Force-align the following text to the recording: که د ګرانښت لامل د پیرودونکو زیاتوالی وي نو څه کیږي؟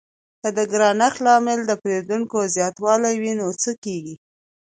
که 0.41 0.49
د 0.57 0.59
ګرانښت 0.71 1.17
لامل 1.25 1.59
د 1.65 1.71
پیرودونکو 1.81 2.37
زیاتوالی 2.55 3.13
وي 3.21 3.33
نو 3.39 3.47
څه 3.61 3.71
کیږي؟ 3.83 4.15